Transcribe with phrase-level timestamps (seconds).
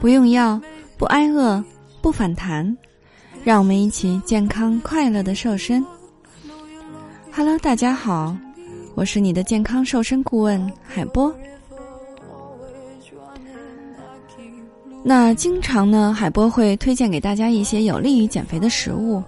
[0.00, 0.60] 不用药，
[0.98, 1.62] 不挨饿，
[2.02, 2.76] 不反弹，
[3.44, 5.84] 让我们一起健康快乐的瘦身。
[7.32, 8.36] Hello，大家好，
[8.94, 11.34] 我是你的健康瘦身顾问海波。
[15.02, 19.22] 那经常呢，海波会推荐给大家一些有利于减肥的食物，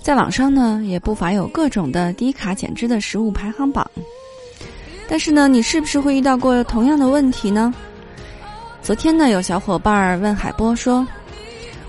[0.00, 3.90] 在网上呢也不乏有各种的低卡减脂的食物排行榜。
[5.08, 7.72] 但是呢，你是不是会遇到过同样的问题呢？
[8.82, 11.06] 昨天呢，有小伙伴问海波说：“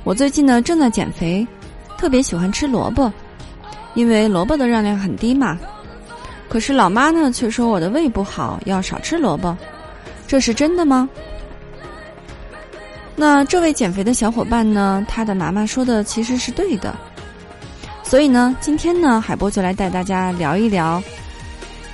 [0.04, 1.46] 我最近呢正在减肥，
[1.98, 3.12] 特别喜欢吃萝卜，
[3.96, 5.58] 因为萝卜的热量很低嘛。
[6.48, 9.56] 可是老妈呢却说我的胃不好，要少吃萝卜，
[10.28, 11.10] 这是真的吗？”
[13.16, 16.96] 那这位减肥的小伙伴呢，他的妈妈说的其实是对的。
[18.04, 21.02] 所以呢，今天呢，海波就来带大家聊一聊。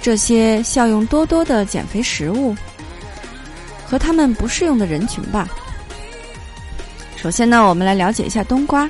[0.04, 2.54] 这些效用多多的减肥食物
[3.88, 5.48] 和他们不适用的人群吧。
[7.16, 8.88] 首先呢，我们来了解一下冬瓜。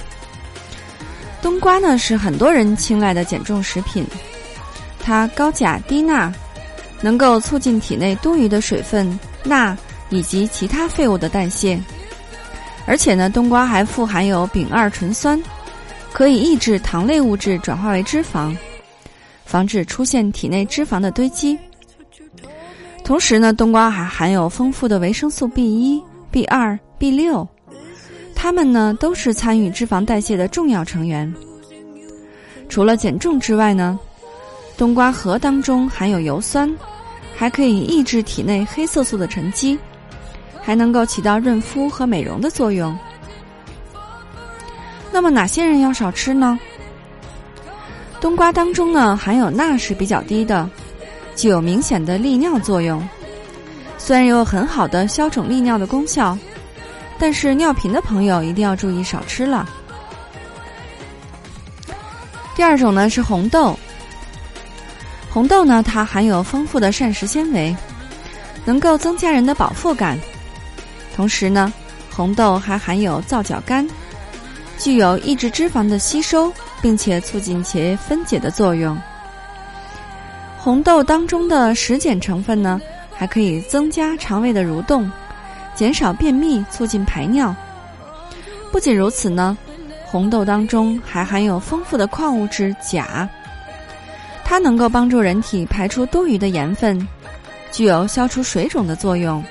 [1.39, 4.03] 冬瓜呢是很多人青睐的减重食品，
[5.00, 6.33] 它高钾低钠，
[7.00, 9.77] 能够促进体内多余的水分、钠
[10.09, 11.80] 以及其他废物的代谢。
[12.88, 15.39] 而且呢，冬瓜还富含有丙二醇酸，
[16.11, 18.52] 可以抑制糖类物质转化为脂肪。
[19.54, 21.56] 防止出现体内脂肪的堆积。
[23.04, 26.02] 同时呢，冬瓜还含有丰富的维生素 B 一、
[26.32, 27.48] B 二、B 六，
[28.34, 31.32] 它们呢都是参与脂肪代谢的重要成员。
[32.68, 34.00] 除了减重之外呢，
[34.76, 36.76] 冬瓜核当中含有油酸，
[37.36, 39.78] 还可以抑制体内黑色素的沉积，
[40.64, 42.98] 还能够起到润肤和美容的作用。
[45.12, 46.60] 那么哪些人要少吃呢？
[48.24, 50.70] 冬瓜当中呢含有钠是比较低的，
[51.36, 53.06] 具有明显的利尿作用。
[53.98, 56.38] 虽然有很好的消肿利尿的功效，
[57.20, 59.67] 但是尿频的朋友一定要注意少吃了。
[62.56, 63.78] 第二种呢是红豆，
[65.30, 67.76] 红豆呢它含有丰富的膳食纤维，
[68.64, 70.17] 能够增加人的饱腹感。
[71.14, 71.73] 同时呢，
[72.10, 73.86] 红豆还含有皂角苷，
[74.80, 76.50] 具有抑制脂肪的吸收。
[76.83, 78.95] 并且促进其分解的作用。
[80.58, 82.80] 红豆当中的食碱成分呢，
[83.16, 85.10] 还可以增加肠胃的蠕动，
[85.73, 87.55] 减少便秘，促进排尿。
[88.70, 89.58] 不仅如此呢，
[90.05, 93.27] 红豆当中还含有丰富的矿物质钾，
[94.44, 97.08] 它能够帮助人体排出多余的盐分，
[97.71, 99.42] 具有消除水肿的作用。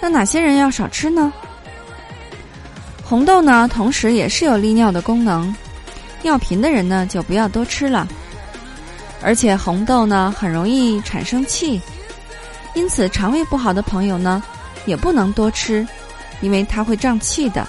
[0.00, 1.32] 那哪些人要少吃呢？
[3.08, 5.54] 红豆呢，同时也是有利尿的功能，
[6.22, 8.06] 尿频的人呢就不要多吃了。
[9.22, 11.80] 而且红豆呢很容易产生气，
[12.74, 14.42] 因此肠胃不好的朋友呢
[14.84, 15.88] 也不能多吃，
[16.42, 17.66] 因为它会胀气的。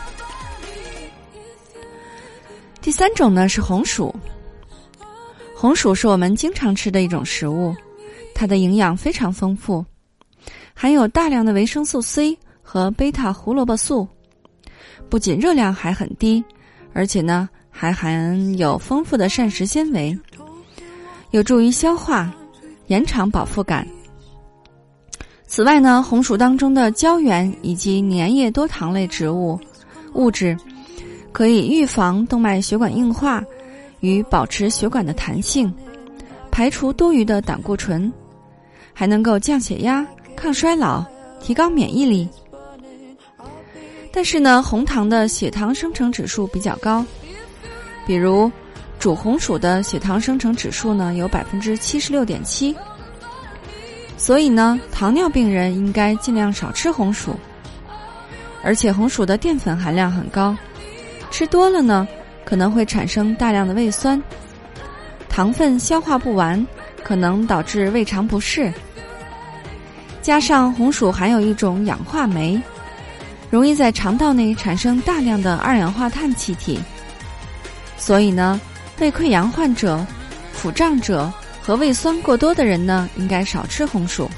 [2.81, 4.13] 第三种呢是红薯，
[5.55, 7.73] 红薯是我们经常吃的一种食物，
[8.35, 9.85] 它的营养非常丰富，
[10.73, 14.05] 含有大量的维生素 C 和贝塔胡萝卜素。
[15.07, 16.43] 不仅热量还很低，
[16.93, 20.17] 而且呢还含有丰富的膳食纤维，
[21.31, 22.33] 有助于消化，
[22.87, 23.87] 延长饱腹感。
[25.47, 29.59] 此外呢，红薯当中的胶原以及粘液多糖类植物
[30.13, 30.55] 物质，
[31.31, 33.43] 可以预防动脉血管硬化
[33.99, 35.73] 与保持血管的弹性，
[36.51, 38.11] 排除多余的胆固醇，
[38.93, 40.05] 还能够降血压、
[40.35, 41.03] 抗衰老、
[41.41, 42.29] 提高免疫力。
[44.19, 47.05] 但是呢，红糖的血糖生成指数比较高，
[48.05, 48.51] 比如
[48.99, 52.75] 煮红薯的血糖生成指数呢有百分之七十六点七，
[54.17, 57.33] 所以呢，糖尿病人应该尽量少吃红薯。
[58.61, 60.53] 而且红薯的淀粉含量很高，
[61.31, 62.05] 吃多了呢
[62.43, 64.21] 可能会产生大量的胃酸，
[65.29, 66.67] 糖分消化不完，
[67.05, 68.69] 可能导致胃肠不适。
[70.21, 72.61] 加上红薯含有一种氧化酶。
[73.49, 76.79] 容易在肠道内产生大量的二氧化碳气体，
[77.97, 78.59] 所以呢，
[78.99, 80.05] 胃溃疡患者、
[80.53, 81.31] 腹胀者
[81.61, 84.29] 和胃酸过多的人呢，应该少吃红薯。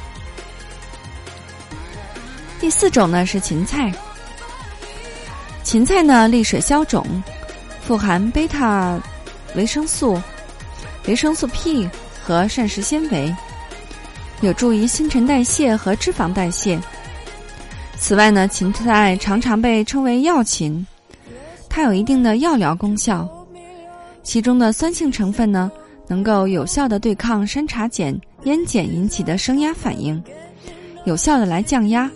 [2.60, 3.92] 第四种呢是芹菜，
[5.64, 7.06] 芹菜呢利水消肿，
[7.86, 8.98] 富含贝塔
[9.56, 10.22] 维生素、
[11.06, 11.90] 维生素 P
[12.24, 13.36] 和膳食纤维，
[14.40, 16.80] 有助于新陈代谢和脂肪代谢。
[18.02, 20.84] 此外呢，芹菜常常被称为药芹，
[21.70, 23.30] 它有一定的药疗功效。
[24.24, 25.72] 其中的酸性成分呢，
[26.08, 30.22] 能够有效的对抗山茶碱、烟碱引起的升压反应，
[31.06, 32.10] 有效的来降压。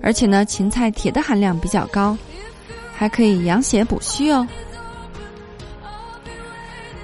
[0.00, 2.16] 而且呢，芹菜铁的含量比较高，
[2.94, 4.48] 还可以养血补虚哦。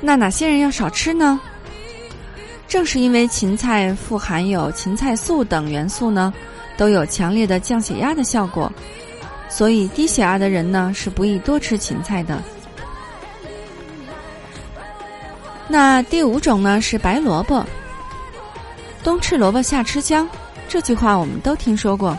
[0.00, 1.38] 那哪些人要少吃呢？
[2.66, 6.32] 正是因为芹菜富含有芹菜素等元素呢，
[6.82, 8.68] 都有强烈的降血压的效果，
[9.48, 12.42] 所以低血压的人呢是不宜多吃芹菜的。
[15.68, 17.64] 那第五种呢是白萝卜。
[19.04, 20.28] 冬吃萝卜夏吃姜，
[20.68, 22.18] 这句话我们都听说过。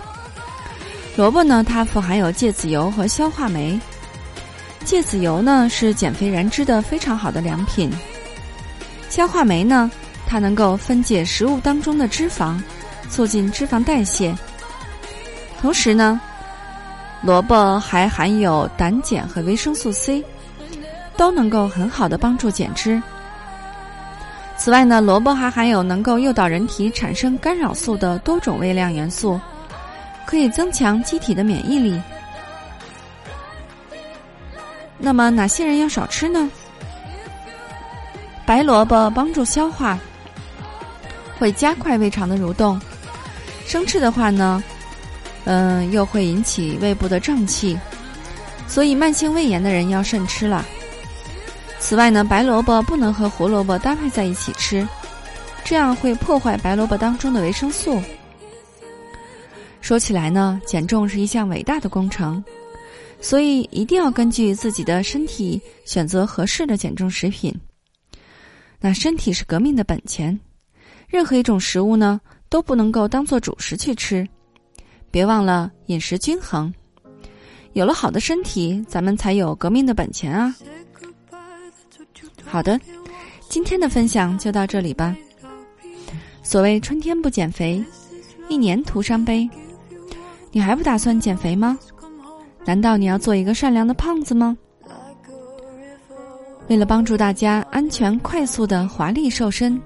[1.17, 3.77] 萝卜呢，它富含有芥子油和消化酶。
[4.85, 7.91] 芥子油呢是减肥燃脂的非常好的良品。
[9.09, 9.91] 消化酶呢，
[10.25, 12.57] 它能够分解食物当中的脂肪，
[13.09, 14.33] 促进脂肪代谢。
[15.63, 16.19] 同时呢，
[17.21, 20.21] 萝卜还含有胆碱和维生素 C，
[21.15, 23.01] 都能够很好的帮助减脂。
[24.57, 29.39] 此外呢，萝卜还含有能够诱导人体产生干扰素的多种微量元素，
[30.25, 31.97] 可以增强机体的免疫力。
[34.97, 36.51] 那么哪些人要少吃呢？
[38.45, 39.97] 白萝卜帮助消化，
[41.39, 42.77] 会加快胃肠的蠕动。
[43.65, 44.61] 生吃的话呢，
[45.45, 47.77] 嗯，又会引起胃部的胀气，
[48.67, 50.65] 所以慢性胃炎的人要慎吃了。
[51.79, 54.87] 此外呢，白萝卜不能和胡萝卜搭配在一起吃，
[55.63, 58.01] 这样会破坏白萝卜当中的维生素。
[59.81, 62.43] 说起来呢，减重是一项伟大的工程。
[63.19, 67.57] 所以一定要根据自己的身体选择合适的减重食品。
[68.81, 70.37] 那身体是革命的本钱，
[71.07, 72.19] 任何一种食物呢
[72.49, 74.27] 都不能够当做主食去吃。
[75.13, 76.73] 别忘了饮食均衡，
[77.73, 80.55] 有了好的身体，咱们才有革命的本钱啊！
[82.43, 82.79] 好的，
[83.47, 85.15] 今天的分享就到这里吧。
[86.41, 87.85] 所谓春天不减肥，
[88.49, 89.47] 一年徒伤悲。
[90.51, 91.77] 你还不打算减肥吗？
[92.65, 94.57] 难道你要做一个善良的胖子吗？
[96.69, 99.79] 为了帮助大家安全、快速的华丽瘦身，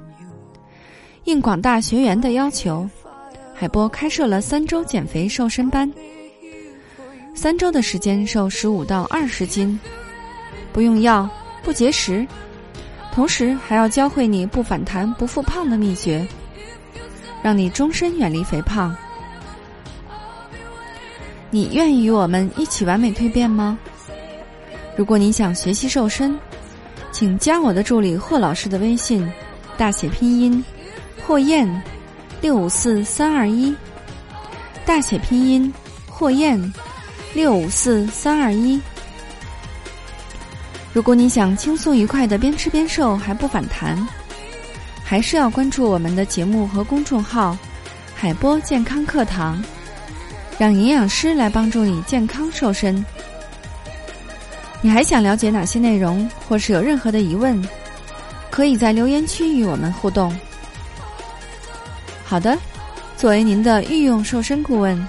[1.26, 2.90] 应广大学员的要求，
[3.60, 5.92] 海波开设了三周减肥瘦身班。
[7.34, 9.80] 三周的时间瘦十五到二十斤，
[10.72, 11.28] 不用药，
[11.64, 12.24] 不节食，
[13.12, 16.28] 同时还要教会你不反弹、不复胖的秘诀，
[17.42, 18.96] 让你终身远离肥胖。
[21.50, 23.76] 你愿意与我们一起完美蜕变吗？
[24.96, 26.38] 如果你想学习瘦身，
[27.12, 29.28] 请加我的助理霍老师的微信，
[29.76, 30.64] 大写拼音
[31.26, 31.68] 霍燕
[32.42, 33.76] 六五四三二一，
[34.86, 35.74] 大写拼音
[36.08, 36.74] 霍燕
[37.34, 38.80] 六五四三二一。
[40.94, 44.08] 如果你想轻松愉快的边吃边瘦还不反弹，
[45.04, 47.58] 还是要关注我们的节目和公众号
[48.16, 49.64] “海波健康课堂”。
[50.60, 53.06] 让营养师来帮助你健康瘦身。
[54.82, 57.64] 你还想了解哪些内容，或是有任何的疑问，
[58.50, 60.36] 可以在留言区与我们互动。
[62.30, 62.58] 好的，
[63.16, 65.08] 作为您的御用瘦身顾问，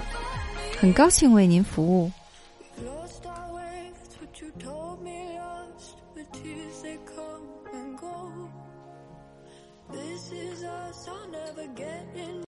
[0.79, 2.09] 很高兴为您服务。